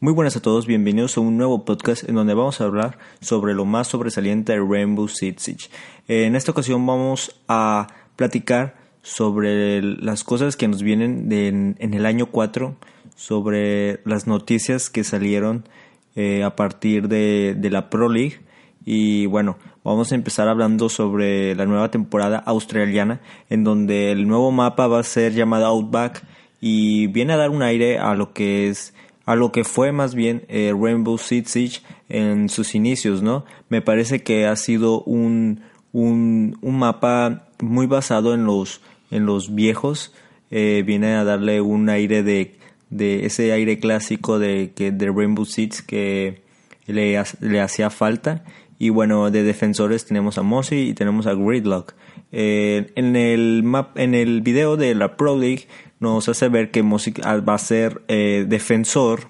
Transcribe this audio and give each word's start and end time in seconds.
Muy 0.00 0.12
buenas 0.12 0.36
a 0.36 0.40
todos, 0.40 0.68
bienvenidos 0.68 1.16
a 1.16 1.22
un 1.22 1.36
nuevo 1.36 1.64
podcast 1.64 2.08
en 2.08 2.14
donde 2.14 2.32
vamos 2.32 2.60
a 2.60 2.64
hablar 2.64 2.98
sobre 3.20 3.52
lo 3.52 3.64
más 3.64 3.88
sobresaliente 3.88 4.52
de 4.52 4.60
Rainbow 4.60 5.08
Six 5.08 5.42
Siege. 5.42 5.70
En 6.06 6.36
esta 6.36 6.52
ocasión 6.52 6.86
vamos 6.86 7.34
a 7.48 7.88
platicar 8.14 8.76
sobre 9.02 9.82
las 9.82 10.22
cosas 10.22 10.56
que 10.56 10.68
nos 10.68 10.84
vienen 10.84 11.26
en, 11.32 11.94
el 11.94 12.06
año 12.06 12.26
4, 12.26 12.76
sobre 13.16 13.98
las 14.04 14.28
noticias 14.28 14.88
que 14.88 15.02
salieron 15.02 15.68
eh, 16.14 16.44
a 16.44 16.54
partir 16.54 17.08
de, 17.08 17.56
de 17.58 17.70
la 17.70 17.90
Pro 17.90 18.08
League 18.08 18.38
y 18.84 19.26
bueno, 19.26 19.58
vamos 19.82 20.12
a 20.12 20.14
empezar 20.14 20.46
hablando 20.46 20.88
sobre 20.88 21.56
la 21.56 21.66
nueva 21.66 21.90
temporada 21.90 22.38
australiana 22.38 23.20
en 23.50 23.64
donde 23.64 24.12
el 24.12 24.28
nuevo 24.28 24.52
mapa 24.52 24.86
va 24.86 25.00
a 25.00 25.02
ser 25.02 25.32
llamado 25.32 25.66
Outback 25.66 26.22
y 26.60 27.08
viene 27.08 27.32
a 27.32 27.36
dar 27.36 27.50
un 27.50 27.62
aire 27.62 27.98
a 27.98 28.14
lo 28.14 28.32
que 28.32 28.68
es 28.68 28.94
a 29.28 29.36
lo 29.36 29.52
que 29.52 29.62
fue 29.62 29.92
más 29.92 30.14
bien 30.14 30.44
eh, 30.48 30.72
Rainbow 30.74 31.18
Six 31.18 31.50
Siege 31.50 31.80
en 32.08 32.48
sus 32.48 32.74
inicios, 32.74 33.20
¿no? 33.20 33.44
Me 33.68 33.82
parece 33.82 34.22
que 34.22 34.46
ha 34.46 34.56
sido 34.56 35.02
un, 35.02 35.60
un, 35.92 36.56
mapa 36.62 37.46
muy 37.60 37.86
basado 37.86 38.32
en 38.32 38.46
los, 38.46 38.80
en 39.10 39.26
los 39.26 39.54
viejos, 39.54 40.14
eh, 40.50 40.82
viene 40.86 41.12
a 41.12 41.24
darle 41.24 41.60
un 41.60 41.90
aire 41.90 42.22
de, 42.22 42.56
de 42.88 43.26
ese 43.26 43.52
aire 43.52 43.78
clásico 43.78 44.38
de, 44.38 44.72
que, 44.74 44.92
de 44.92 45.12
Rainbow 45.12 45.44
Six 45.44 45.82
que 45.82 46.40
le, 46.86 47.22
le 47.40 47.60
hacía 47.60 47.90
falta. 47.90 48.44
Y 48.78 48.88
bueno, 48.88 49.30
de 49.30 49.42
defensores 49.42 50.06
tenemos 50.06 50.38
a 50.38 50.42
Mossy 50.42 50.88
y 50.88 50.94
tenemos 50.94 51.26
a 51.26 51.34
Gridlock. 51.34 51.92
Eh, 52.32 52.92
en, 52.94 53.14
el 53.14 53.62
map, 53.62 53.98
en 53.98 54.14
el 54.14 54.40
video 54.40 54.78
de 54.78 54.94
la 54.94 55.16
Pro 55.16 55.36
League 55.36 55.66
nos 56.00 56.28
hace 56.28 56.48
ver 56.48 56.70
que 56.70 56.82
Mosic 56.82 57.20
va 57.24 57.54
a 57.54 57.58
ser 57.58 58.02
eh, 58.08 58.44
defensor 58.48 59.28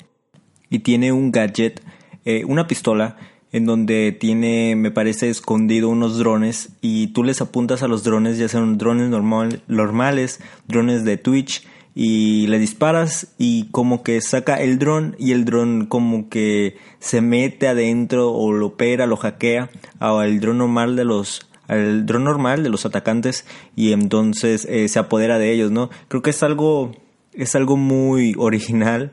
y 0.70 0.80
tiene 0.80 1.12
un 1.12 1.30
gadget, 1.32 1.82
eh, 2.24 2.44
una 2.44 2.66
pistola 2.66 3.16
en 3.52 3.64
donde 3.64 4.12
tiene, 4.12 4.76
me 4.76 4.90
parece, 4.90 5.30
escondido 5.30 5.88
unos 5.88 6.18
drones 6.18 6.70
y 6.80 7.08
tú 7.08 7.24
les 7.24 7.40
apuntas 7.40 7.82
a 7.82 7.88
los 7.88 8.04
drones, 8.04 8.38
ya 8.38 8.48
sean 8.48 8.76
drones 8.76 9.08
normal, 9.08 9.62
normales, 9.68 10.40
drones 10.66 11.04
de 11.04 11.16
Twitch 11.16 11.66
y 11.94 12.46
le 12.46 12.58
disparas 12.58 13.34
y 13.38 13.68
como 13.70 14.02
que 14.02 14.20
saca 14.20 14.56
el 14.56 14.78
dron 14.78 15.16
y 15.18 15.32
el 15.32 15.44
dron 15.44 15.86
como 15.86 16.28
que 16.28 16.76
se 16.98 17.20
mete 17.20 17.68
adentro 17.68 18.32
o 18.32 18.52
lo 18.52 18.66
opera, 18.66 19.06
lo 19.06 19.16
hackea 19.16 19.70
al 19.98 20.40
dron 20.40 20.58
normal 20.58 20.94
de 20.94 21.04
los 21.04 21.47
al 21.68 22.06
dron 22.06 22.24
normal 22.24 22.62
de 22.62 22.70
los 22.70 22.84
atacantes 22.86 23.46
y 23.76 23.92
entonces 23.92 24.66
eh, 24.68 24.88
se 24.88 24.98
apodera 24.98 25.38
de 25.38 25.52
ellos, 25.52 25.70
¿no? 25.70 25.90
Creo 26.08 26.22
que 26.22 26.30
es 26.30 26.42
algo, 26.42 26.92
es 27.34 27.54
algo 27.54 27.76
muy 27.76 28.34
original, 28.38 29.12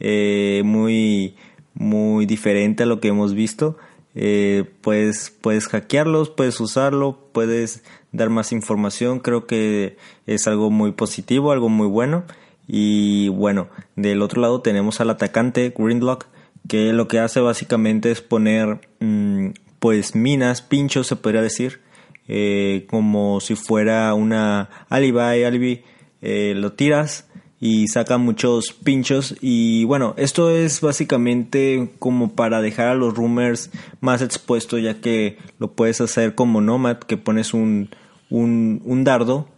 eh, 0.00 0.62
muy, 0.64 1.36
muy 1.74 2.26
diferente 2.26 2.82
a 2.82 2.86
lo 2.86 3.00
que 3.00 3.08
hemos 3.08 3.34
visto. 3.34 3.78
Eh, 4.14 4.64
puedes, 4.82 5.30
puedes 5.30 5.68
hackearlos, 5.68 6.28
puedes 6.28 6.60
usarlo, 6.60 7.30
puedes 7.32 7.82
dar 8.10 8.28
más 8.28 8.52
información. 8.52 9.20
Creo 9.20 9.46
que 9.46 9.96
es 10.26 10.46
algo 10.46 10.70
muy 10.70 10.92
positivo, 10.92 11.52
algo 11.52 11.68
muy 11.68 11.86
bueno. 11.86 12.24
Y 12.66 13.28
bueno, 13.28 13.68
del 13.96 14.22
otro 14.22 14.40
lado 14.42 14.60
tenemos 14.60 15.00
al 15.00 15.10
atacante 15.10 15.72
Greenlock, 15.76 16.26
que 16.68 16.92
lo 16.92 17.08
que 17.08 17.18
hace 17.18 17.40
básicamente 17.40 18.10
es 18.10 18.20
poner 18.20 18.80
mm, 19.00 19.50
pues 19.78 20.14
minas, 20.14 20.62
pinchos 20.62 21.08
se 21.08 21.16
podría 21.16 21.42
decir, 21.42 21.80
eh, 22.28 22.86
como 22.88 23.40
si 23.40 23.54
fuera 23.54 24.14
una 24.14 24.68
alibi, 24.88 25.44
alibi, 25.44 25.82
eh, 26.20 26.54
lo 26.56 26.72
tiras 26.72 27.26
y 27.60 27.86
saca 27.86 28.18
muchos 28.18 28.72
pinchos. 28.72 29.36
Y 29.40 29.84
bueno, 29.84 30.14
esto 30.16 30.50
es 30.50 30.80
básicamente 30.80 31.90
como 31.98 32.32
para 32.32 32.60
dejar 32.60 32.88
a 32.88 32.94
los 32.94 33.14
rumors 33.14 33.70
más 34.00 34.20
expuestos 34.20 34.82
ya 34.82 35.00
que 35.00 35.38
lo 35.58 35.72
puedes 35.72 36.00
hacer 36.00 36.34
como 36.34 36.60
Nomad, 36.60 36.98
que 36.98 37.16
pones 37.16 37.54
un, 37.54 37.90
un, 38.30 39.04
dardo 39.04 39.48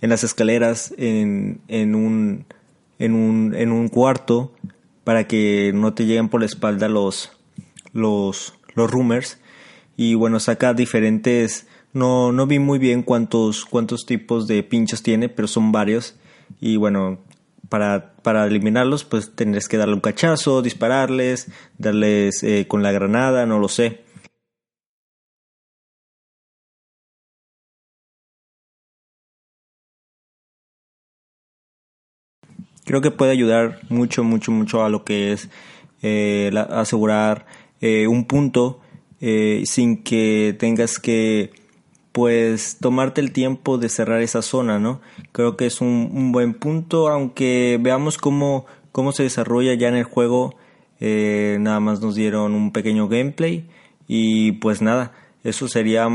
en 0.00 0.08
las 0.08 0.24
escaleras 0.24 0.94
en, 0.96 1.60
en, 1.68 1.94
un, 1.94 2.46
en, 2.98 3.14
un, 3.14 3.54
en 3.54 3.70
un 3.70 3.88
cuarto 3.88 4.54
para 5.04 5.26
que 5.26 5.72
no 5.74 5.92
te 5.92 6.06
lleguen 6.06 6.28
por 6.30 6.40
la 6.40 6.46
espalda 6.46 6.88
los, 6.88 7.32
los, 7.92 8.54
los 8.74 8.90
rumors. 8.90 9.38
Y 9.96 10.14
bueno, 10.14 10.40
saca 10.40 10.72
diferentes 10.72 11.66
no, 11.92 12.32
no 12.32 12.46
vi 12.46 12.58
muy 12.58 12.78
bien 12.78 13.02
cuántos, 13.02 13.64
cuántos 13.64 14.06
tipos 14.06 14.46
de 14.46 14.62
pinchos 14.62 15.02
tiene, 15.02 15.28
pero 15.28 15.46
son 15.48 15.72
varios. 15.72 16.16
Y 16.60 16.76
bueno, 16.76 17.18
para, 17.68 18.14
para 18.22 18.46
eliminarlos, 18.46 19.04
pues 19.04 19.34
tendrás 19.34 19.68
que 19.68 19.76
darle 19.76 19.94
un 19.94 20.00
cachazo, 20.00 20.62
dispararles, 20.62 21.48
darles 21.78 22.42
eh, 22.42 22.66
con 22.68 22.82
la 22.82 22.92
granada, 22.92 23.46
no 23.46 23.58
lo 23.58 23.68
sé. 23.68 24.02
Creo 32.84 33.00
que 33.00 33.10
puede 33.10 33.32
ayudar 33.32 33.80
mucho, 33.90 34.24
mucho, 34.24 34.50
mucho 34.50 34.84
a 34.84 34.90
lo 34.90 35.04
que 35.04 35.32
es 35.32 35.48
eh, 36.02 36.50
asegurar 36.70 37.46
eh, 37.80 38.06
un 38.06 38.26
punto 38.26 38.80
sin 39.64 40.02
que 40.02 40.56
tengas 40.58 40.98
que 40.98 41.61
pues 42.12 42.76
tomarte 42.78 43.20
el 43.20 43.32
tiempo 43.32 43.78
de 43.78 43.88
cerrar 43.88 44.20
esa 44.20 44.42
zona, 44.42 44.78
¿no? 44.78 45.00
Creo 45.32 45.56
que 45.56 45.66
es 45.66 45.80
un, 45.80 46.30
buen 46.30 46.54
punto, 46.54 47.08
aunque 47.08 47.78
veamos 47.80 48.18
cómo, 48.18 48.66
cómo 48.92 49.12
se 49.12 49.22
desarrolla 49.22 49.74
ya 49.74 49.88
en 49.88 49.96
el 49.96 50.04
juego, 50.04 50.54
eh, 51.00 51.56
nada 51.60 51.80
más 51.80 52.00
nos 52.00 52.14
dieron 52.14 52.54
un 52.54 52.70
pequeño 52.70 53.08
gameplay 53.08 53.66
y 54.06 54.52
pues 54.52 54.82
nada, 54.82 55.12
eso 55.42 55.68
sería 55.68 56.06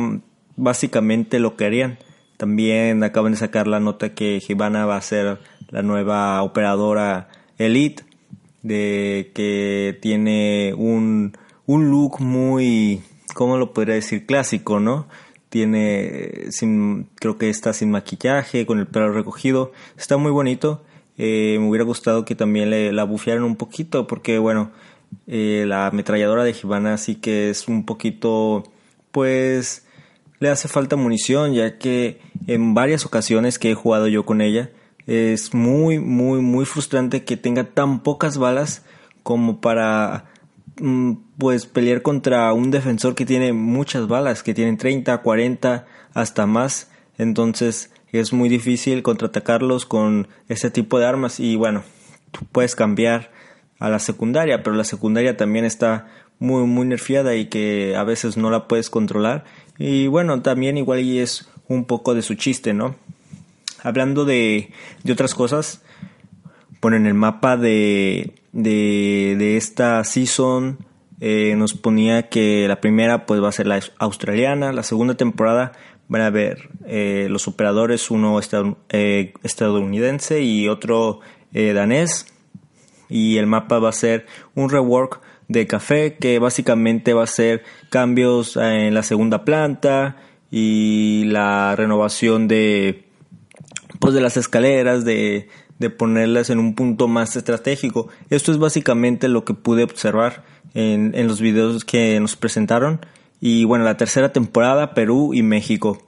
básicamente 0.55 1.39
lo 1.39 1.55
que 1.55 1.65
harían. 1.65 1.97
También 2.37 3.03
acaban 3.03 3.31
de 3.31 3.39
sacar 3.39 3.67
la 3.67 3.79
nota 3.79 4.13
que 4.13 4.41
Hibana 4.47 4.85
va 4.85 4.97
a 4.97 5.01
ser 5.01 5.39
la 5.69 5.81
nueva 5.81 6.43
operadora 6.43 7.29
Elite, 7.57 8.03
de 8.61 9.31
que 9.33 9.97
tiene 10.01 10.73
un, 10.77 11.35
un 11.65 11.89
look 11.89 12.21
muy, 12.21 13.01
¿cómo 13.33 13.57
lo 13.57 13.73
podría 13.73 13.95
decir? 13.95 14.27
Clásico, 14.27 14.79
¿no? 14.79 15.07
Tiene 15.49 16.51
sin, 16.51 17.09
creo 17.15 17.37
que 17.37 17.49
está 17.49 17.73
sin 17.73 17.91
maquillaje, 17.91 18.65
con 18.65 18.79
el 18.79 18.87
pelo 18.87 19.11
recogido, 19.11 19.71
está 19.97 20.17
muy 20.17 20.31
bonito. 20.31 20.83
Eh, 21.17 21.57
me 21.59 21.67
hubiera 21.67 21.83
gustado 21.83 22.25
que 22.25 22.35
también 22.35 22.69
le, 22.69 22.91
la 22.91 23.03
bufearan 23.03 23.43
un 23.43 23.55
poquito, 23.55 24.07
porque 24.07 24.39
bueno, 24.39 24.71
eh, 25.27 25.65
la 25.67 25.87
ametralladora 25.87 26.43
de 26.43 26.53
Gibana 26.53 26.97
sí 26.97 27.15
que 27.15 27.49
es 27.49 27.67
un 27.67 27.85
poquito, 27.85 28.63
pues, 29.11 29.85
le 30.39 30.49
hace 30.49 30.67
falta 30.67 30.95
munición, 30.95 31.53
ya 31.53 31.77
que 31.77 32.19
en 32.45 32.73
varias 32.73 33.05
ocasiones 33.05 33.57
que 33.57 33.71
he 33.71 33.75
jugado 33.75 34.07
yo 34.07 34.25
con 34.25 34.41
ella, 34.41 34.69
es 35.07 35.53
muy, 35.53 35.99
muy, 35.99 36.41
muy 36.41 36.65
frustrante 36.65 37.23
que 37.23 37.37
tenga 37.37 37.63
tan 37.63 38.01
pocas 38.03 38.37
balas 38.37 38.85
como 39.23 39.61
para 39.61 40.25
pues 41.37 41.65
pelear 41.65 42.01
contra 42.01 42.53
un 42.53 42.71
defensor 42.71 43.15
que 43.15 43.25
tiene 43.25 43.53
muchas 43.53 44.07
balas, 44.07 44.43
que 44.43 44.53
tienen 44.53 44.77
30, 44.77 45.17
40, 45.19 45.85
hasta 46.13 46.45
más. 46.45 46.89
Entonces 47.17 47.91
es 48.11 48.33
muy 48.33 48.49
difícil 48.49 49.03
contraatacarlos 49.03 49.85
con 49.85 50.27
ese 50.47 50.71
tipo 50.71 50.99
de 50.99 51.05
armas 51.05 51.39
y 51.39 51.55
bueno, 51.55 51.83
tú 52.31 52.41
puedes 52.51 52.75
cambiar 52.75 53.31
a 53.79 53.89
la 53.89 53.99
secundaria, 53.99 54.63
pero 54.63 54.75
la 54.75 54.83
secundaria 54.83 55.37
también 55.37 55.65
está 55.65 56.07
muy 56.39 56.65
muy 56.65 56.85
nerfeada 56.85 57.35
y 57.35 57.47
que 57.47 57.95
a 57.95 58.03
veces 58.03 58.37
no 58.37 58.49
la 58.51 58.67
puedes 58.67 58.89
controlar 58.89 59.45
y 59.77 60.07
bueno, 60.07 60.41
también 60.41 60.77
igual 60.77 60.99
y 60.99 61.19
es 61.19 61.49
un 61.67 61.85
poco 61.85 62.13
de 62.13 62.21
su 62.21 62.35
chiste, 62.35 62.73
¿no? 62.73 62.95
Hablando 63.83 64.25
de, 64.25 64.71
de 65.03 65.13
otras 65.13 65.35
cosas, 65.35 65.81
bueno, 66.81 66.97
en 66.97 67.05
el 67.05 67.13
mapa 67.13 67.57
de, 67.57 68.33
de, 68.53 69.57
esta 69.57 70.03
season 70.03 70.77
eh, 71.19 71.55
nos 71.57 71.73
ponía 71.73 72.29
que 72.29 72.67
la 72.67 72.79
primera 72.81 73.25
pues 73.25 73.41
va 73.41 73.49
a 73.49 73.51
ser 73.51 73.67
la 73.67 73.79
australiana, 73.97 74.71
la 74.71 74.83
segunda 74.83 75.15
temporada 75.15 75.73
van 76.07 76.21
a 76.21 76.29
ver 76.29 76.69
eh, 76.85 77.27
los 77.29 77.47
operadores, 77.47 78.11
uno 78.11 78.39
eh, 78.89 79.33
estadounidense 79.43 80.41
y 80.41 80.67
otro 80.67 81.19
danés 81.51 82.27
y 83.09 83.37
el 83.37 83.47
mapa 83.47 83.79
va 83.79 83.89
a 83.89 83.93
ser 83.93 84.27
un 84.53 84.69
rework 84.69 85.21
de 85.47 85.65
café 85.65 86.17
que 86.17 86.39
básicamente 86.39 87.13
va 87.13 87.23
a 87.23 87.27
ser 87.27 87.63
cambios 87.89 88.57
en 88.57 88.93
la 88.93 89.01
segunda 89.01 89.43
planta 89.43 90.17
y 90.51 91.23
la 91.25 91.75
renovación 91.75 92.47
de 92.47 93.05
pues 93.99 94.13
de 94.13 94.21
las 94.21 94.37
escaleras 94.37 95.05
de 95.05 95.49
de 95.79 95.89
ponerlas 95.89 96.49
en 96.49 96.59
un 96.59 96.75
punto 96.75 97.07
más 97.07 97.35
estratégico. 97.35 98.07
Esto 98.29 98.51
es 98.51 98.57
básicamente 98.57 99.27
lo 99.27 99.45
que 99.45 99.53
pude 99.53 99.83
observar 99.83 100.43
en, 100.73 101.13
en 101.15 101.27
los 101.27 101.41
videos 101.41 101.85
que 101.85 102.19
nos 102.19 102.35
presentaron. 102.35 102.99
Y 103.39 103.65
bueno, 103.65 103.85
la 103.85 103.97
tercera 103.97 104.33
temporada, 104.33 104.93
Perú 104.93 105.33
y 105.33 105.43
México. 105.43 106.01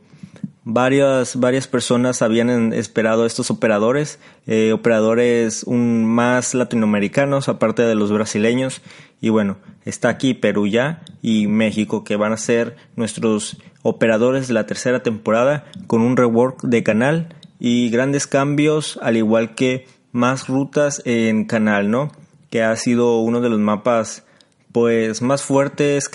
varias, 0.63 1.35
varias 1.39 1.67
personas 1.67 2.21
habían 2.21 2.73
esperado 2.73 3.25
estos 3.25 3.49
operadores, 3.51 4.19
eh, 4.45 4.71
operadores 4.71 5.65
más 5.67 6.53
latinoamericanos 6.53 7.49
aparte 7.49 7.83
de 7.83 7.95
los 7.95 8.11
brasileños 8.11 8.81
y 9.21 9.29
bueno, 9.29 9.57
está 9.85 10.09
aquí 10.09 10.33
Perú 10.33 10.67
ya 10.67 11.01
y 11.21 11.47
México 11.47 12.03
que 12.03 12.15
van 12.15 12.33
a 12.33 12.37
ser 12.37 12.75
nuestros 12.95 13.57
operadores 13.81 14.47
de 14.47 14.53
la 14.53 14.65
tercera 14.65 15.01
temporada 15.01 15.65
con 15.87 16.01
un 16.01 16.15
rework 16.17 16.61
de 16.63 16.83
canal 16.83 17.35
y 17.59 17.89
grandes 17.89 18.27
cambios 18.27 18.99
al 19.01 19.17
igual 19.17 19.55
que 19.55 19.87
más 20.11 20.47
rutas 20.47 21.01
en 21.05 21.45
canal, 21.45 21.91
¿no? 21.91 22.11
Que 22.49 22.63
ha 22.63 22.75
sido 22.75 23.19
uno 23.19 23.41
de 23.41 23.49
los 23.49 23.59
mapas 23.59 24.25
pues 24.71 25.21
más 25.21 25.43
fuertes 25.43 26.09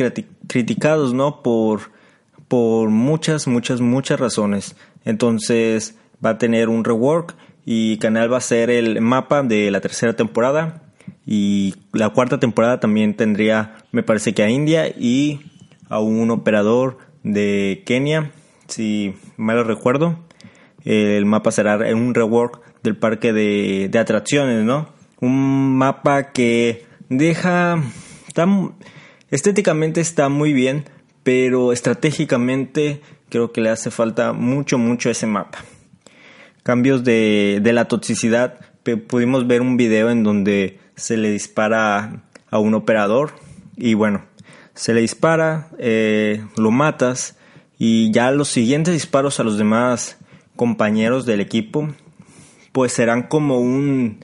criticados, 0.46 1.12
¿no? 1.12 1.42
Por 1.42 1.92
por 2.48 2.90
muchas, 2.90 3.46
muchas, 3.46 3.80
muchas 3.80 4.20
razones. 4.20 4.76
Entonces 5.04 5.98
va 6.24 6.30
a 6.30 6.38
tener 6.38 6.68
un 6.68 6.84
rework 6.84 7.34
y 7.64 7.98
Canal 7.98 8.32
va 8.32 8.38
a 8.38 8.42
ser 8.42 8.70
el 8.70 9.00
mapa 9.00 9.42
de 9.42 9.70
la 9.70 9.80
tercera 9.80 10.14
temporada 10.14 10.82
y 11.26 11.74
la 11.92 12.10
cuarta 12.10 12.38
temporada 12.38 12.80
también 12.80 13.14
tendría, 13.14 13.76
me 13.92 14.02
parece 14.02 14.34
que 14.34 14.42
a 14.42 14.50
India 14.50 14.88
y 14.88 15.40
a 15.88 15.98
un 15.98 16.30
operador 16.30 16.98
de 17.22 17.82
Kenia, 17.86 18.30
si 18.68 19.14
mal 19.36 19.64
recuerdo. 19.64 20.18
El 20.84 21.24
mapa 21.26 21.50
será 21.50 21.76
un 21.94 22.14
rework 22.14 22.60
del 22.82 22.96
parque 22.96 23.32
de, 23.32 23.88
de 23.90 23.98
atracciones, 23.98 24.64
¿no? 24.64 24.88
Un 25.20 25.76
mapa 25.76 26.32
que 26.32 26.84
deja... 27.08 27.82
estéticamente 29.30 30.00
está 30.00 30.28
muy 30.28 30.52
bien, 30.52 30.84
pero 31.22 31.72
estratégicamente 31.72 33.00
creo 33.28 33.50
que 33.50 33.60
le 33.60 33.70
hace 33.70 33.90
falta 33.90 34.32
mucho, 34.32 34.78
mucho 34.78 35.10
ese 35.10 35.26
mapa. 35.26 35.64
Cambios 36.62 37.04
de, 37.04 37.60
la 37.64 37.86
toxicidad, 37.86 38.60
pudimos 39.08 39.46
ver 39.46 39.60
un 39.60 39.76
video 39.76 40.10
en 40.10 40.22
donde 40.22 40.78
se 40.94 41.16
le 41.16 41.30
dispara 41.30 42.22
a 42.50 42.58
un 42.58 42.74
operador 42.74 43.32
y 43.76 43.94
bueno, 43.94 44.24
se 44.74 44.94
le 44.94 45.00
dispara, 45.00 45.68
eh, 45.78 46.44
lo 46.56 46.70
matas 46.70 47.36
y 47.76 48.12
ya 48.12 48.30
los 48.30 48.48
siguientes 48.48 48.94
disparos 48.94 49.40
a 49.40 49.44
los 49.44 49.58
demás 49.58 50.18
compañeros 50.56 51.26
del 51.26 51.40
equipo 51.40 51.88
pues 52.72 52.92
serán 52.92 53.24
como 53.28 53.60
un 53.60 54.18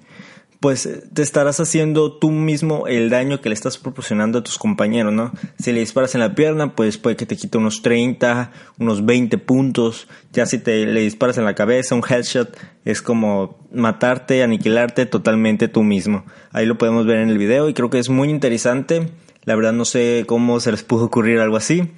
pues 0.60 0.86
te 1.14 1.22
estarás 1.22 1.58
haciendo 1.58 2.12
tú 2.12 2.30
mismo 2.30 2.86
el 2.86 3.08
daño 3.08 3.40
que 3.40 3.48
le 3.48 3.54
estás 3.54 3.78
proporcionando 3.78 4.40
a 4.40 4.42
tus 4.44 4.58
compañeros, 4.58 5.10
¿no? 5.10 5.32
Si 5.58 5.72
le 5.72 5.80
disparas 5.80 6.14
en 6.14 6.20
la 6.20 6.34
pierna, 6.34 6.76
pues 6.76 6.98
puede 6.98 7.16
que 7.16 7.24
te 7.24 7.34
quite 7.34 7.56
unos 7.56 7.80
30, 7.80 8.52
unos 8.78 9.06
20 9.06 9.38
puntos. 9.38 10.06
Ya 10.34 10.44
si 10.44 10.58
te 10.58 10.84
le 10.84 11.00
disparas 11.00 11.38
en 11.38 11.46
la 11.46 11.54
cabeza, 11.54 11.94
un 11.94 12.04
headshot, 12.06 12.54
es 12.84 13.00
como 13.00 13.58
matarte, 13.72 14.42
aniquilarte 14.42 15.06
totalmente 15.06 15.66
tú 15.68 15.82
mismo. 15.82 16.24
Ahí 16.52 16.66
lo 16.66 16.76
podemos 16.76 17.06
ver 17.06 17.20
en 17.20 17.30
el 17.30 17.38
video 17.38 17.70
y 17.70 17.74
creo 17.74 17.88
que 17.88 17.98
es 17.98 18.10
muy 18.10 18.28
interesante. 18.28 19.08
La 19.44 19.54
verdad 19.54 19.72
no 19.72 19.86
sé 19.86 20.24
cómo 20.26 20.60
se 20.60 20.72
les 20.72 20.82
pudo 20.82 21.06
ocurrir 21.06 21.40
algo 21.40 21.56
así, 21.56 21.90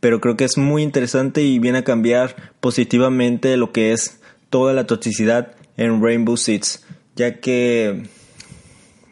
pero 0.00 0.20
creo 0.20 0.36
que 0.36 0.44
es 0.44 0.58
muy 0.58 0.82
interesante 0.82 1.42
y 1.42 1.58
viene 1.58 1.78
a 1.78 1.84
cambiar 1.84 2.52
positivamente 2.60 3.56
lo 3.56 3.72
que 3.72 3.92
es 3.92 4.20
toda 4.48 4.72
la 4.72 4.86
toxicidad 4.86 5.54
en 5.76 6.02
Rainbow 6.02 6.36
Six 6.36 6.84
ya 7.20 7.40
que 7.40 8.08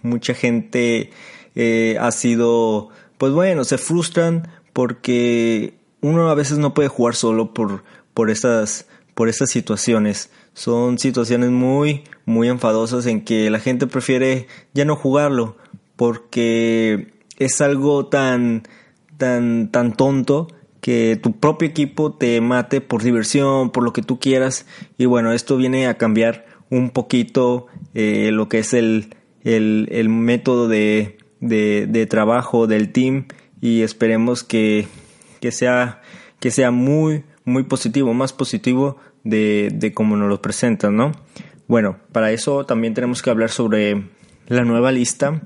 mucha 0.02 0.34
gente 0.34 1.10
eh, 1.54 1.96
ha 2.00 2.10
sido, 2.10 2.88
pues 3.18 3.32
bueno, 3.32 3.64
se 3.64 3.78
frustran 3.78 4.48
porque 4.72 5.74
uno 6.00 6.30
a 6.30 6.34
veces 6.34 6.58
no 6.58 6.74
puede 6.74 6.88
jugar 6.88 7.14
solo 7.14 7.52
por, 7.52 7.84
por, 8.14 8.30
estas, 8.30 8.86
por 9.14 9.28
estas 9.28 9.50
situaciones. 9.50 10.30
Son 10.54 10.98
situaciones 10.98 11.50
muy, 11.50 12.04
muy 12.24 12.48
enfadosas 12.48 13.06
en 13.06 13.24
que 13.24 13.50
la 13.50 13.60
gente 13.60 13.86
prefiere 13.86 14.46
ya 14.72 14.84
no 14.84 14.96
jugarlo 14.96 15.56
porque 15.96 17.12
es 17.38 17.60
algo 17.60 18.06
tan, 18.06 18.62
tan, 19.18 19.70
tan 19.70 19.92
tonto 19.92 20.48
que 20.80 21.18
tu 21.20 21.38
propio 21.38 21.68
equipo 21.68 22.12
te 22.12 22.40
mate 22.40 22.80
por 22.80 23.02
diversión, 23.02 23.70
por 23.70 23.82
lo 23.82 23.92
que 23.92 24.02
tú 24.02 24.18
quieras. 24.18 24.66
Y 24.96 25.06
bueno, 25.06 25.32
esto 25.32 25.56
viene 25.56 25.86
a 25.86 25.98
cambiar 25.98 26.46
un 26.70 26.90
poquito 26.90 27.66
eh, 27.94 28.30
lo 28.32 28.48
que 28.48 28.58
es 28.58 28.74
el, 28.74 29.14
el, 29.44 30.08
método 30.08 30.68
de, 30.68 31.18
de, 31.40 32.06
trabajo 32.06 32.66
del 32.66 32.92
team 32.92 33.26
y 33.60 33.82
esperemos 33.82 34.44
que, 34.44 34.86
que, 35.40 35.50
sea, 35.50 36.02
que 36.40 36.50
sea 36.50 36.70
muy, 36.70 37.24
muy 37.44 37.64
positivo, 37.64 38.12
más 38.14 38.32
positivo 38.32 38.98
de, 39.24 39.70
de 39.72 39.92
cómo 39.92 40.16
nos 40.16 40.28
lo 40.28 40.42
presentan, 40.42 40.96
¿no? 40.96 41.12
Bueno, 41.66 41.98
para 42.12 42.32
eso 42.32 42.64
también 42.64 42.94
tenemos 42.94 43.22
que 43.22 43.30
hablar 43.30 43.50
sobre 43.50 44.04
la 44.46 44.64
nueva 44.64 44.92
lista. 44.92 45.42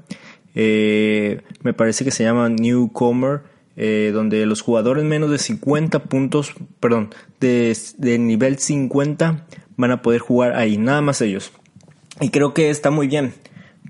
Eh, 0.55 1.43
me 1.63 1.73
parece 1.73 2.05
que 2.05 2.11
se 2.11 2.25
llama 2.25 2.49
Newcomer, 2.49 3.43
eh, 3.77 4.11
donde 4.13 4.45
los 4.45 4.61
jugadores 4.61 5.05
menos 5.05 5.31
de 5.31 5.39
50 5.39 6.01
puntos, 6.05 6.53
perdón, 6.79 7.15
de, 7.41 7.75
nivel 8.19 8.59
50 8.59 9.47
van 9.77 9.91
a 9.91 10.03
poder 10.03 10.21
jugar 10.21 10.55
ahí, 10.57 10.77
nada 10.77 11.01
más 11.01 11.23
ellos. 11.23 11.53
Y 12.21 12.29
creo 12.29 12.53
que 12.53 12.69
está 12.69 12.91
muy 12.91 13.09
bien, 13.09 13.33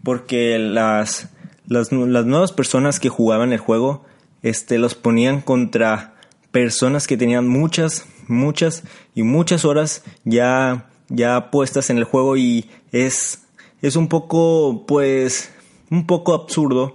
porque 0.05 0.57
las, 0.59 1.31
las, 1.67 1.91
nuevas 1.91 2.53
personas 2.53 3.01
que 3.01 3.09
jugaban 3.09 3.53
el 3.53 3.59
juego 3.59 4.05
este, 4.43 4.79
los 4.79 4.95
ponían 4.95 5.41
contra 5.41 6.15
personas 6.53 7.09
que 7.09 7.17
tenían 7.17 7.49
muchas, 7.49 8.07
muchas 8.29 8.85
y 9.17 9.25
muchas 9.25 9.65
horas 9.65 10.05
ya, 10.25 10.91
ya 11.09 11.51
puestas 11.51 11.91
en 11.91 11.99
el 11.99 12.05
juego 12.05 12.37
y 12.37 12.71
es, 12.93 13.43
es 13.81 13.97
un 13.97 14.07
poco, 14.07 14.85
pues, 14.87 15.51
un 15.91 16.07
poco 16.07 16.35
absurdo 16.35 16.95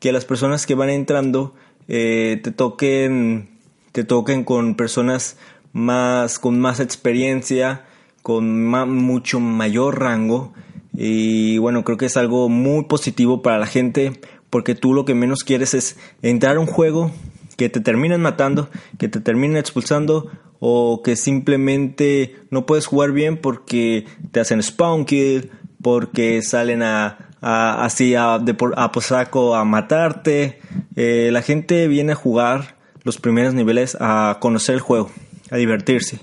que 0.00 0.12
las 0.12 0.26
personas 0.26 0.66
que 0.66 0.74
van 0.74 0.90
entrando 0.90 1.54
eh, 1.88 2.40
te 2.42 2.50
toquen, 2.50 3.48
te 3.92 4.04
toquen 4.04 4.44
con 4.44 4.74
personas 4.74 5.36
más, 5.72 6.38
con 6.38 6.58
más 6.58 6.80
experiencia, 6.80 7.84
con 8.22 8.68
mucho 8.68 9.40
mayor 9.40 10.00
rango 10.00 10.52
y 10.96 11.58
bueno, 11.58 11.84
creo 11.84 11.98
que 11.98 12.06
es 12.06 12.16
algo 12.16 12.48
muy 12.48 12.84
positivo 12.84 13.42
para 13.42 13.58
la 13.58 13.66
gente 13.66 14.20
porque 14.50 14.74
tú 14.74 14.94
lo 14.94 15.04
que 15.04 15.14
menos 15.14 15.44
quieres 15.44 15.74
es 15.74 15.98
entrar 16.22 16.56
a 16.56 16.60
un 16.60 16.66
juego 16.66 17.10
que 17.56 17.68
te 17.68 17.80
terminen 17.80 18.22
matando, 18.22 18.68
que 18.98 19.08
te 19.08 19.20
terminen 19.20 19.58
expulsando 19.58 20.30
o 20.58 21.02
que 21.02 21.16
simplemente 21.16 22.36
no 22.50 22.66
puedes 22.66 22.86
jugar 22.86 23.12
bien 23.12 23.36
porque 23.36 24.06
te 24.32 24.40
hacen 24.40 24.62
spawn 24.62 25.04
kill, 25.04 25.50
porque 25.82 26.40
salen 26.42 26.82
a, 26.82 27.30
así 27.40 28.14
a, 28.14 28.38
de, 28.38 28.56
a 28.76 28.92
posaco 28.92 29.54
a 29.54 29.64
matarte. 29.64 30.60
Eh, 30.96 31.30
la 31.32 31.42
gente 31.42 31.86
viene 31.88 32.12
a 32.12 32.16
jugar 32.16 32.76
los 33.04 33.18
primeros 33.18 33.54
niveles 33.54 33.96
a 34.00 34.38
conocer 34.40 34.74
el 34.74 34.80
juego, 34.80 35.10
a 35.50 35.56
divertirse. 35.56 36.18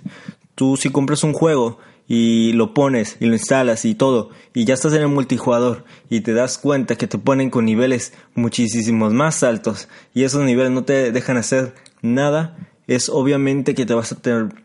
Tú 0.56 0.78
si 0.78 0.90
compras 0.90 1.24
un 1.24 1.34
juego 1.34 1.80
y 2.08 2.52
lo 2.54 2.74
pones 2.74 3.16
y 3.22 3.28
lo 3.28 3.34
instalas 3.34 3.86
y 3.86 3.96
todo 3.96 4.30
y 4.54 4.66
ya 4.66 4.74
estás 4.74 4.94
en 4.94 5.04
el 5.04 5.08
multijugador 5.08 5.86
y 6.10 6.20
te 6.20 6.34
das 6.34 6.58
cuenta 6.58 6.98
que 6.98 7.08
te 7.08 7.18
ponen 7.18 7.50
con 7.50 7.64
niveles 7.64 8.14
muchísimos 8.36 9.14
más 9.14 9.42
altos 9.42 9.88
y 10.14 10.24
esos 10.24 10.44
niveles 10.44 10.72
no 10.72 10.84
te 10.84 11.14
dejan 11.14 11.38
hacer 11.38 11.74
nada, 12.04 12.58
es 12.86 13.10
obviamente 13.10 13.74
que 13.74 13.86
te 13.86 13.94
vas 13.94 14.12
a 14.12 14.18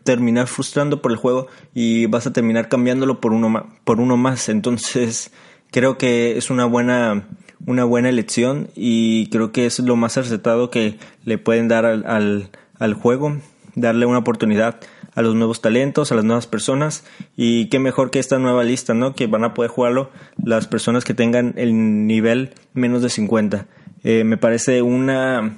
terminar 0.03 0.47
frustrando 0.47 1.01
por 1.01 1.11
el 1.11 1.17
juego 1.17 1.47
y 1.73 2.05
vas 2.05 2.27
a 2.27 2.33
terminar 2.33 2.69
cambiándolo 2.69 3.19
por 3.19 3.33
uno, 3.33 3.67
por 3.83 3.99
uno 3.99 4.17
más. 4.17 4.49
Entonces 4.49 5.31
creo 5.71 5.97
que 5.97 6.37
es 6.37 6.49
una 6.49 6.65
buena, 6.65 7.27
una 7.65 7.83
buena 7.83 8.09
elección 8.09 8.69
y 8.75 9.27
creo 9.27 9.51
que 9.51 9.65
es 9.65 9.79
lo 9.79 9.95
más 9.95 10.17
acertado 10.17 10.69
que 10.69 10.97
le 11.25 11.37
pueden 11.37 11.67
dar 11.67 11.85
al, 11.85 12.49
al, 12.77 12.93
juego, 12.93 13.37
darle 13.75 14.05
una 14.05 14.19
oportunidad 14.19 14.79
a 15.15 15.21
los 15.21 15.35
nuevos 15.35 15.61
talentos, 15.61 16.11
a 16.11 16.15
las 16.15 16.23
nuevas 16.23 16.47
personas 16.47 17.03
y 17.35 17.67
qué 17.69 17.79
mejor 17.79 18.11
que 18.11 18.19
esta 18.19 18.39
nueva 18.39 18.63
lista, 18.63 18.93
¿no? 18.93 19.13
Que 19.13 19.27
van 19.27 19.43
a 19.43 19.53
poder 19.53 19.71
jugarlo 19.71 20.09
las 20.43 20.67
personas 20.67 21.03
que 21.03 21.13
tengan 21.13 21.53
el 21.57 22.07
nivel 22.07 22.53
menos 22.73 23.01
de 23.01 23.09
50. 23.09 23.67
Eh, 24.03 24.23
me 24.23 24.37
parece 24.37 24.81
una, 24.81 25.57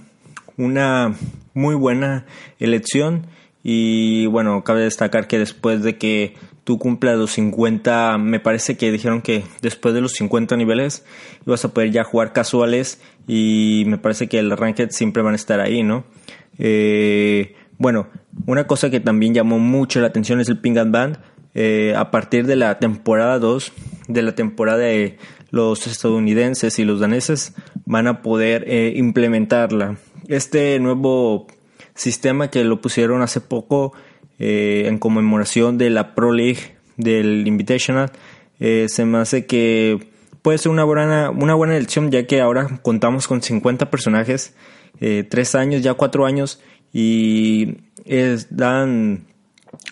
una 0.57 1.15
muy 1.53 1.75
buena 1.75 2.25
elección 2.59 3.27
y 3.63 4.25
bueno, 4.27 4.63
cabe 4.63 4.81
destacar 4.81 5.27
que 5.27 5.37
después 5.37 5.83
de 5.83 5.97
que 5.97 6.35
tú 6.63 6.77
cumplas 6.77 7.17
los 7.17 7.31
50, 7.31 8.17
me 8.17 8.39
parece 8.39 8.77
que 8.77 8.91
dijeron 8.91 9.21
que 9.21 9.43
después 9.61 9.93
de 9.93 10.01
los 10.01 10.13
50 10.13 10.55
niveles 10.57 11.03
ibas 11.45 11.65
a 11.65 11.73
poder 11.73 11.91
ya 11.91 12.03
jugar 12.03 12.33
casuales 12.33 13.01
y 13.27 13.83
me 13.87 13.97
parece 13.97 14.27
que 14.27 14.39
el 14.39 14.55
ranked 14.55 14.89
siempre 14.91 15.23
van 15.23 15.33
a 15.33 15.37
estar 15.37 15.59
ahí, 15.59 15.83
¿no? 15.83 16.03
Eh, 16.59 17.55
bueno, 17.77 18.07
una 18.45 18.67
cosa 18.67 18.89
que 18.89 18.99
también 18.99 19.33
llamó 19.33 19.57
mucho 19.57 19.99
la 20.01 20.07
atención 20.07 20.39
es 20.39 20.49
el 20.49 20.59
Ping 20.59 20.77
and 20.77 20.91
Band. 20.91 21.17
Eh, 21.53 21.93
a 21.97 22.11
partir 22.11 22.45
de 22.45 22.55
la 22.55 22.79
temporada 22.79 23.39
2, 23.39 23.73
de 24.07 24.21
la 24.21 24.35
temporada 24.35 24.77
de 24.77 25.17
los 25.49 25.85
estadounidenses 25.87 26.79
y 26.79 26.85
los 26.85 26.99
daneses, 26.99 27.55
van 27.85 28.07
a 28.07 28.21
poder 28.21 28.63
eh, 28.67 28.93
implementarla. 28.95 29.97
Este 30.27 30.79
nuevo 30.79 31.47
sistema 31.93 32.49
que 32.49 32.63
lo 32.63 32.79
pusieron 32.79 33.21
hace 33.21 33.41
poco 33.41 33.93
eh, 34.43 34.87
en 34.87 34.97
conmemoración 34.97 35.77
de 35.77 35.91
la 35.91 36.15
Pro 36.15 36.33
League 36.33 36.75
del 36.97 37.47
Invitational. 37.47 38.11
Eh, 38.59 38.87
se 38.89 39.05
me 39.05 39.19
hace 39.19 39.45
que 39.45 40.07
puede 40.41 40.57
ser 40.57 40.71
una 40.71 40.83
buena, 40.83 41.29
una 41.29 41.53
buena 41.53 41.77
elección 41.77 42.09
ya 42.09 42.25
que 42.25 42.41
ahora 42.41 42.79
contamos 42.81 43.27
con 43.27 43.43
50 43.43 43.91
personajes, 43.91 44.55
eh, 44.99 45.27
3 45.29 45.53
años, 45.53 45.83
ya 45.83 45.93
4 45.93 46.25
años 46.25 46.59
y 46.91 47.77
dan, 48.49 49.27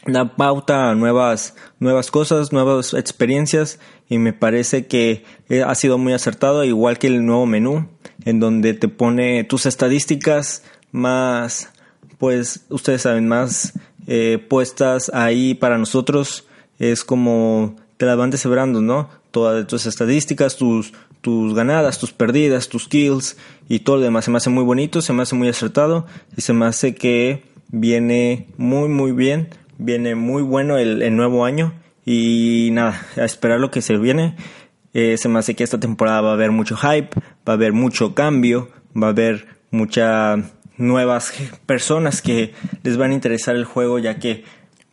dan 0.07 0.35
pauta 0.35 0.89
a 0.89 0.95
nuevas, 0.95 1.55
nuevas 1.79 2.09
cosas, 2.09 2.51
nuevas 2.51 2.95
experiencias 2.95 3.79
y 4.09 4.17
me 4.17 4.33
parece 4.33 4.87
que 4.87 5.25
eh, 5.49 5.61
ha 5.61 5.75
sido 5.75 5.99
muy 5.99 6.13
acertado, 6.13 6.63
igual 6.63 6.97
que 6.97 7.05
el 7.05 7.23
nuevo 7.23 7.45
menú, 7.45 7.87
en 8.25 8.39
donde 8.39 8.73
te 8.73 8.87
pone 8.87 9.43
tus 9.43 9.67
estadísticas 9.67 10.63
más, 10.91 11.71
pues 12.17 12.65
ustedes 12.69 13.03
saben, 13.03 13.27
más 13.27 13.73
eh, 14.09 14.43
puestas 14.49 15.09
ahí 15.13 15.53
para 15.53 15.77
nosotros. 15.77 16.47
Es 16.79 17.05
como 17.05 17.75
te 17.97 18.05
las 18.05 18.17
van 18.17 18.31
deshebrando, 18.31 18.81
¿no? 18.81 19.09
Todas 19.31 19.67
tus 19.67 19.85
estadísticas, 19.85 20.57
tus, 20.57 20.93
tus 21.21 21.53
ganadas, 21.53 21.99
tus 21.99 22.11
perdidas, 22.11 22.67
tus 22.67 22.87
kills 22.87 23.37
y 23.67 23.79
todo 23.79 23.97
lo 23.97 24.03
demás. 24.03 24.25
Se 24.25 24.31
me 24.31 24.37
hace 24.37 24.49
muy 24.49 24.63
bonito, 24.63 25.01
se 25.01 25.13
me 25.13 25.21
hace 25.21 25.35
muy 25.35 25.47
acertado 25.47 26.07
y 26.35 26.41
se 26.41 26.53
me 26.53 26.65
hace 26.65 26.95
que 26.95 27.43
viene 27.69 28.47
muy, 28.57 28.89
muy 28.89 29.11
bien. 29.11 29.49
Viene 29.77 30.15
muy 30.15 30.41
bueno 30.41 30.77
el, 30.77 31.03
el 31.03 31.15
nuevo 31.15 31.45
año 31.45 31.73
y 32.05 32.69
nada, 32.71 33.05
a 33.15 33.25
esperar 33.25 33.59
lo 33.59 33.69
que 33.69 33.83
se 33.83 33.95
viene. 33.97 34.35
Eh, 34.93 35.17
se 35.17 35.29
me 35.29 35.37
hace 35.37 35.55
que 35.55 35.63
esta 35.63 35.79
temporada 35.79 36.21
va 36.21 36.31
a 36.31 36.33
haber 36.33 36.51
mucho 36.51 36.75
hype, 36.75 37.09
va 37.47 37.53
a 37.53 37.57
haber 37.57 37.73
mucho 37.73 38.15
cambio, 38.15 38.69
va 38.99 39.07
a 39.07 39.09
haber 39.11 39.45
muchas 39.69 40.39
nuevas 40.79 41.33
personas 41.67 42.23
que 42.23 42.53
les 42.83 42.97
van 42.97 43.11
a 43.11 43.13
interesar 43.13 43.55
el 43.55 43.65
juego 43.65 43.99
ya 43.99 44.17
que 44.17 44.43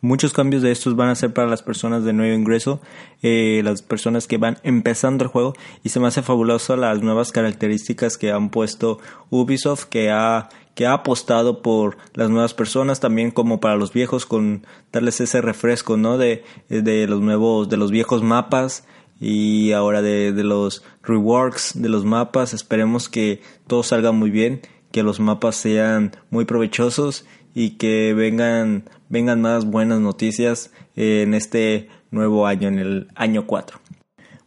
muchos 0.01 0.33
cambios 0.33 0.61
de 0.61 0.71
estos 0.71 0.95
van 0.95 1.09
a 1.09 1.15
ser 1.15 1.33
para 1.33 1.47
las 1.47 1.63
personas 1.63 2.03
de 2.03 2.13
nuevo 2.13 2.35
ingreso, 2.35 2.81
eh, 3.23 3.61
las 3.63 3.81
personas 3.81 4.27
que 4.27 4.37
van 4.37 4.57
empezando 4.63 5.23
el 5.23 5.29
juego. 5.29 5.53
Y 5.83 5.89
se 5.89 5.99
me 5.99 6.07
hace 6.07 6.21
fabuloso 6.21 6.75
las 6.75 7.01
nuevas 7.01 7.31
características 7.31 8.17
que 8.17 8.31
han 8.31 8.49
puesto 8.49 8.99
Ubisoft 9.29 9.85
que 9.85 10.11
ha 10.11 10.49
que 10.75 10.85
ha 10.85 10.93
apostado 10.93 11.63
por 11.63 11.97
las 12.13 12.29
nuevas 12.29 12.53
personas 12.53 12.99
también 12.99 13.31
como 13.31 13.59
para 13.59 13.77
los 13.77 13.93
viejos 13.93 14.27
con 14.27 14.63
darles 14.91 15.19
ese 15.21 15.41
refresco 15.41 15.97
no 15.97 16.19
de, 16.19 16.43
de 16.69 17.07
los 17.07 17.19
nuevos 17.19 17.67
de 17.67 17.77
los 17.77 17.89
viejos 17.89 18.21
mapas 18.21 18.85
y 19.19 19.71
ahora 19.71 20.03
de, 20.03 20.33
de 20.33 20.43
los 20.43 20.83
reworks 21.01 21.81
de 21.81 21.89
los 21.89 22.05
mapas. 22.05 22.53
Esperemos 22.53 23.09
que 23.09 23.41
todo 23.65 23.81
salga 23.81 24.11
muy 24.11 24.29
bien 24.29 24.61
que 24.91 25.03
los 25.03 25.19
mapas 25.19 25.55
sean 25.55 26.11
muy 26.29 26.45
provechosos 26.45 27.25
y 27.53 27.71
que 27.71 28.13
vengan 28.13 28.89
vengan 29.09 29.41
más 29.41 29.65
buenas 29.65 29.99
noticias 29.99 30.71
en 30.95 31.33
este 31.33 31.89
nuevo 32.11 32.47
año 32.47 32.67
en 32.67 32.79
el 32.79 33.07
año 33.15 33.47
4 33.47 33.79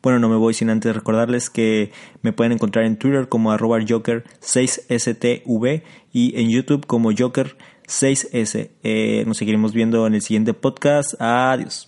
bueno, 0.03 0.19
no 0.19 0.29
me 0.29 0.37
voy 0.37 0.53
sin 0.55 0.71
antes 0.71 0.95
recordarles 0.95 1.51
que 1.51 1.93
me 2.23 2.33
pueden 2.33 2.53
encontrar 2.53 2.87
en 2.87 2.97
Twitter 2.97 3.29
como 3.29 3.53
arroba 3.53 3.79
Joker6stv 3.81 5.83
y 6.13 6.41
en 6.41 6.49
YouTube 6.49 6.87
como 6.87 7.13
Joker6s. 7.13 8.71
Eh, 8.83 9.25
nos 9.27 9.37
seguiremos 9.37 9.75
viendo 9.75 10.07
en 10.07 10.15
el 10.15 10.23
siguiente 10.23 10.55
podcast. 10.55 11.21
Adiós. 11.21 11.87